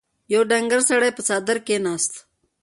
[0.33, 2.13] يو ډنګر سړی پر څادر کېناست.